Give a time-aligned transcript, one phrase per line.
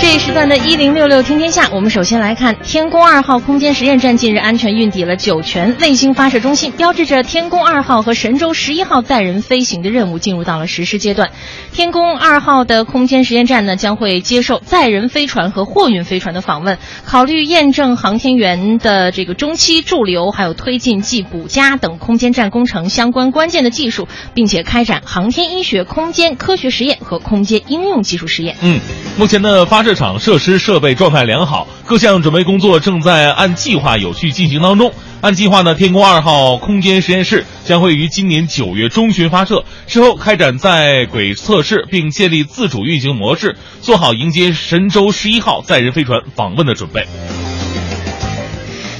[0.00, 11.32] 这一时段的“一零六六听天下”，我们首先来看天宫二号空间实验站近日安全运抵了酒泉卫星发射中心，标志着天宫二号和神舟十一号载人飞行的任务进入到了实施阶段。
[11.74, 28.56] 天宫二号的空间实验站呢，将会接受载人飞船和货运飞船的访问，考虑验证航天员的这个中期驻留，还有推进剂补加等空间站工程相关关键的技术，并且开展航天医学、空间科学实验和空间应用技术实验。
[28.62, 28.80] 嗯，
[29.18, 34.92] 目前的发射场设施设备状态良好，各项准备工作正在按计划有序进行当中。
[35.20, 47.06] 按计划呢，天宫二号空间实验室将会于今年九月中旬发射，之后开展在轨测试，并建立自主运行模式，做好迎接神舟十一号载人飞船访问的准备。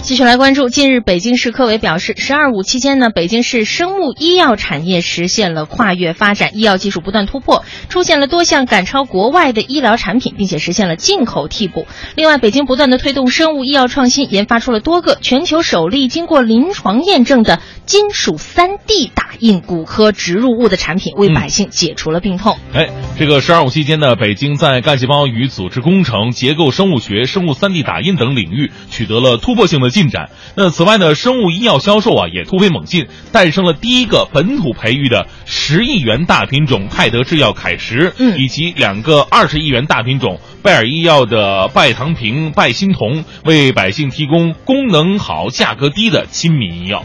[0.02, 11.86] 继续来关注，近日北京市科委表示，“十二五”期间呢，北京市生物医药产业实现了跨越发展，医药技术不断突破，出现了多项赶超国外的医疗产品，并且实现了进口替补。
[12.16, 22.56] 另外，北京不断的推动生物医药创新，研发出了多个全球首例经过临床验证的金属三 D 打印骨科植入物的产品，为百姓解除了病痛。
[22.72, 22.88] 哎，
[23.18, 30.30] 这个“十二五”期间呢，北京在干细胞与组织工程、结构生物学、生物 3D 打印等领域取得了突破性的进展。
[30.54, 47.02] 那此外呢，生物医药销售啊也突飞猛进，诞生了第一个本土培育的十亿元大品种泰德制药凯石，嗯以及两个二十亿元大品种拜耳医药的拜糖平、拜心酮，为百姓提供功能好、价格低的亲民医药。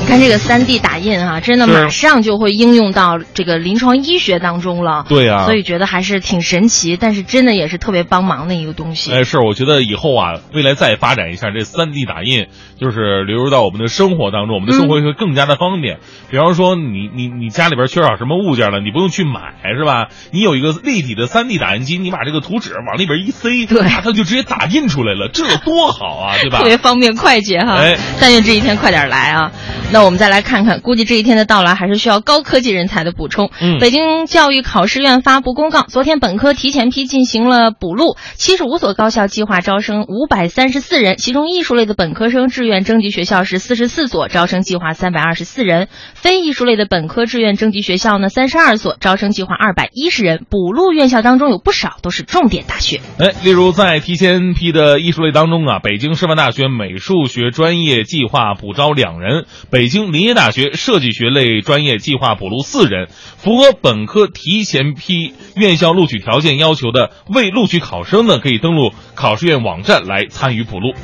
[0.00, 5.04] 你看这个 3D 打印啊，真的是马上就会应用到这个临床医学当中了。
[5.08, 9.12] 对啊所以觉得还是挺神奇，但是真的也是特别帮忙的一个东西。
[9.12, 12.46] 哎，是，我觉得以后啊，未来再发展一下这三 D 打印，
[12.80, 15.98] 就是流入到我们的生活当中，我们的生活会更加的方便。
[16.30, 20.08] 比方说你，你你家里边缺少什么物件了，你不用去买，是吧？
[20.32, 26.64] 你有一个立体的三 D 打印机，你把这个图纸往里边一塞，对啊它就直接打印出来了，这多好啊，对吧特？
[26.64, 29.52] 别方便快捷哈，哎但愿这一天快点来啊！
[29.92, 33.50] 那我们再来看看，估计这一天的到来还是需要高科技人才的补充。
[33.60, 50.44] 嗯北京教育考试院发布公告，昨天本科提前批进行了补录，七十五所高校计划招生五百三十四人，其中艺术类的本科生志愿征集学校是四十四所，招生计划三百二十四人；非艺术类的本科志愿征集学校呢三十二所，招生计划二百一十人。
[50.50, 53.00] 补录院校当中有不少都是重点大学。
[53.18, 63.08] 哎，例如在提前批的艺术类当中啊，北京师范大学美术学专业计划补招两人，北北京林业大学设计学类专业计划补录四人。
[63.10, 70.94] 符合本科提前批院校录取条件要求的未录取考生呢，可以登录考试院网站来参与补录。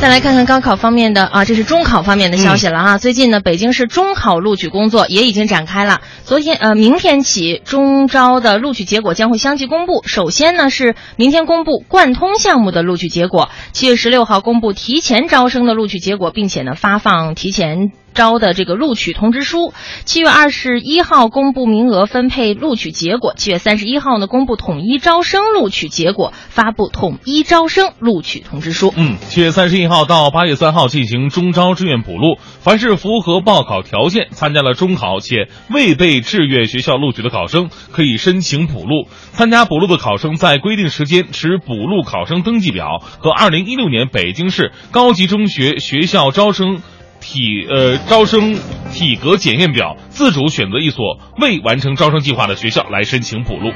[0.00, 2.96] 再来看看高考方面的啊，这是中考方面的消息了哈。
[2.96, 6.00] 最近呢，北京市中考录取工作也已经展开了。
[6.24, 10.02] 昨天呃，明天起中招的录取结果将会相继公布。
[10.06, 17.92] 首先呢是明天公布贯通项目的录取结果，七月十六号公布提前招生的录取结果，并且呢发放提前。
[18.14, 19.72] 招的这个录取通知书，
[20.04, 28.92] 七月二十一号公布名额分配录取结果，七月三十一号呢公布统一招生录取结果，发布统一招生录取通知书。
[28.96, 39.08] 嗯，七月三十一号到八月三号进行中招志愿补录，凡是符合报考条件参加了中考且未被志愿学校录取的考生，可以申请补录。
[39.32, 46.82] 参加补录的考生在规定时间持补录考生登记表和二零一六年北京市高级中学学校招生。
[47.20, 48.58] 体呃招生
[48.92, 53.72] 体格检验表，自主选择一所未完成招生计划的学校来申请补录。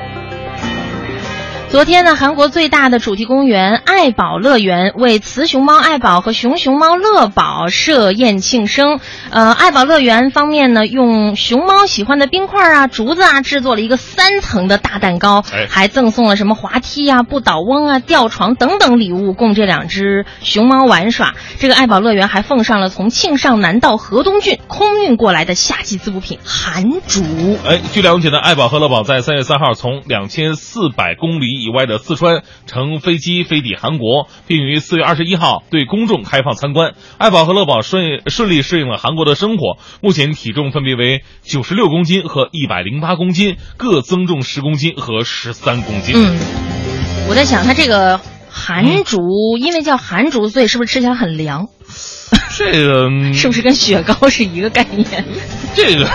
[1.74, 9.00] 昨天呢，韩国最大的主题公园爱宝乐园为雌熊猫爱宝和熊熊猫乐宝设宴庆生。
[9.30, 21.34] 呃，爱宝乐园方面呢，用熊猫喜欢的冰块啊、竹子啊制作了一个三层的大蛋糕，哎还赠送了什么滑梯啊、不倒翁啊、吊床等等礼物，供这两只熊猫玩耍。
[21.58, 27.24] 这个爱宝乐园还奉上了从庆尚南道河东郡空运过来的夏季滋补品寒竹。
[27.66, 36.92] 哎，据了解呢，爱宝和乐宝在三月三号从两千四百公里以外的四川乘飞机飞抵韩国，并于四月二十一号对公众开放参观。
[37.18, 46.14] 爱宝和乐宝顺顺利适应了韩国的生活，目前体重分别为九十六公斤和一百零八公斤，各增重十公斤和十三公斤。
[46.16, 46.36] 嗯，
[47.28, 48.20] 我在想，它这个
[48.50, 51.68] 韩竹，因为叫韩竹，所以是不是吃起来很凉？
[52.56, 55.24] 这个是不是跟雪糕是一个概念？
[55.74, 56.08] 这个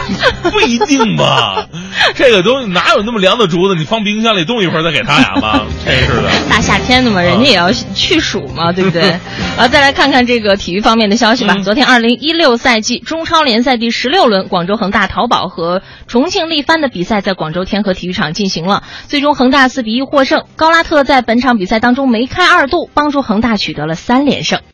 [0.49, 1.67] 不一定吧，
[2.15, 3.75] 这个东西哪有那么凉的竹子？
[3.75, 5.65] 你放冰箱里冻一会儿再给他俩吧？
[5.85, 6.29] 真是的。
[6.49, 9.19] 大夏天的嘛，人家也要去暑嘛， 对不对？
[9.57, 11.55] 啊，再来看看这个体育方面的消息吧。
[11.61, 20.45] 昨天二零一六赛季中超联赛第十六轮，广州恒大淘宝和重庆力帆的比赛在广州天河体育场进行了，最终恒大四比一获胜。
[20.55, 24.61] 高拉特在本场比赛当中梅开二度，帮助恒大取得了三连胜。